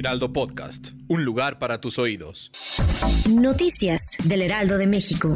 [0.00, 0.92] Heraldo Podcast.
[1.08, 2.50] Un lugar para tus oídos.
[3.28, 5.34] Noticias del Heraldo de México.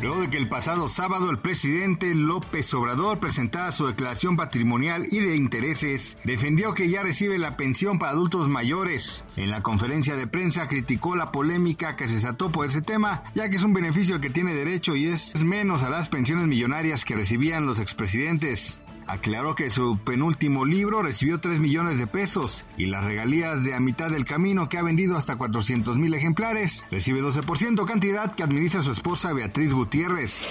[0.00, 5.18] Luego de que el pasado sábado el presidente López Obrador presentara su declaración patrimonial y
[5.18, 9.26] de intereses, defendió que ya recibe la pensión para adultos mayores.
[9.36, 13.50] En la conferencia de prensa criticó la polémica que se desató por ese tema, ya
[13.50, 17.04] que es un beneficio al que tiene derecho y es menos a las pensiones millonarias
[17.04, 18.80] que recibían los expresidentes.
[19.06, 23.80] Aclaró que su penúltimo libro recibió 3 millones de pesos y las regalías de a
[23.80, 26.86] mitad del camino que ha vendido hasta 400 mil ejemplares.
[26.90, 30.48] Recibe 12% cantidad que administra su esposa Beatriz Gutiérrez.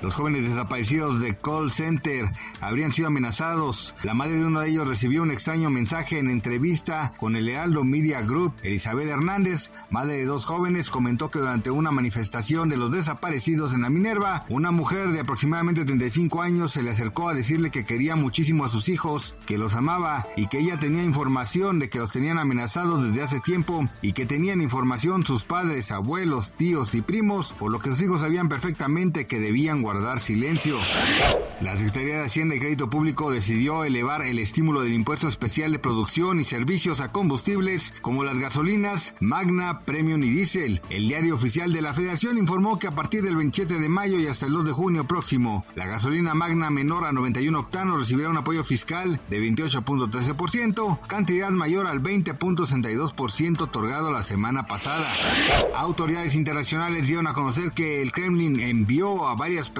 [0.00, 3.96] Los jóvenes desaparecidos de Call Center habrían sido amenazados.
[4.04, 7.82] La madre de uno de ellos recibió un extraño mensaje en entrevista con el Lealdo
[7.82, 8.54] Media Group.
[8.62, 13.82] Elizabeth Hernández, madre de dos jóvenes, comentó que durante una manifestación de los desaparecidos en
[13.82, 18.14] la Minerva, una mujer de aproximadamente 35 años se le acercó a decirle que quería
[18.14, 22.12] muchísimo a sus hijos, que los amaba y que ella tenía información de que los
[22.12, 27.52] tenían amenazados desde hace tiempo y que tenían información sus padres, abuelos, tíos y primos,
[27.54, 30.78] por lo que sus hijos sabían perfectamente que debían guardar silencio.
[31.62, 35.78] La Secretaría de Hacienda y Crédito Público decidió elevar el estímulo del impuesto especial de
[35.78, 40.82] producción y servicios a combustibles como las gasolinas Magna, Premium y Diesel.
[40.90, 44.26] El diario oficial de la Federación informó que a partir del 27 de mayo y
[44.26, 48.36] hasta el 2 de junio próximo, la gasolina Magna menor a 91 octanos recibirá un
[48.36, 55.10] apoyo fiscal de 28.13%, cantidad mayor al 20.62% otorgado la semana pasada.
[55.74, 59.70] Autoridades internacionales dieron a conocer que el Kremlin envió a varias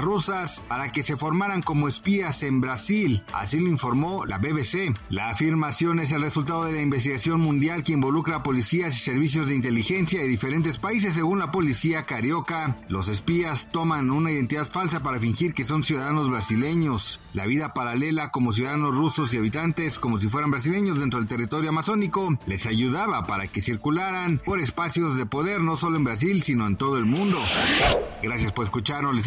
[0.00, 4.96] rusas para que se formaran como espías en Brasil, así lo informó la BBC.
[5.08, 9.48] La afirmación es el resultado de la investigación mundial que involucra a policías y servicios
[9.48, 11.14] de inteligencia de diferentes países.
[11.14, 16.30] Según la policía carioca, los espías toman una identidad falsa para fingir que son ciudadanos
[16.30, 17.20] brasileños.
[17.32, 21.70] La vida paralela como ciudadanos rusos y habitantes como si fueran brasileños dentro del territorio
[21.70, 26.66] amazónico les ayudaba para que circularan por espacios de poder no solo en Brasil sino
[26.66, 27.38] en todo el mundo.
[28.22, 29.26] Gracias por escucharnos, les